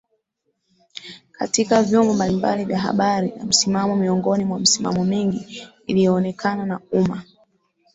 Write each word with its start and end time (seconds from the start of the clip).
katika 1.31 1.83
vyombo 1.83 2.13
mbalimbali 2.13 2.65
vya 2.65 2.79
habari 2.79 3.31
na 3.37 3.43
msimamo 3.45 3.95
miongoni 3.95 4.45
mwa 4.45 4.59
misimamo 4.59 5.05
mingi 5.05 5.67
iliyoonekana 5.87 6.65
na 6.65 6.79
umma 6.91 7.23